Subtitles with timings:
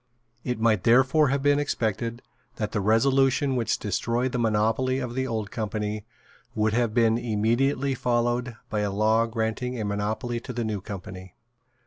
[0.43, 2.23] It might therefore have been expected
[2.55, 6.05] that the resolution which destroyed the monopoly of the Old Company
[6.55, 11.35] would have been immediately followed by a law granting a monopoly to the New Company.